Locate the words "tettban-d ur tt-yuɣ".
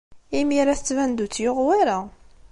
0.77-1.57